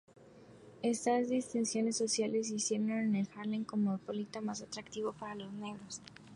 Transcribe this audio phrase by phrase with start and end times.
[0.81, 6.01] Estas distinciones sociales hicieron el Harlem cosmopolita más atractivo para los negros.